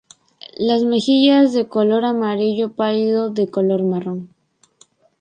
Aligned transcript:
Las 0.57 0.79
semillas 0.81 1.53
de 1.53 1.67
color 1.67 2.05
amarillo 2.05 2.73
pálido, 2.73 3.29
de 3.29 3.51
color 3.51 3.83
marrón. 3.83 4.33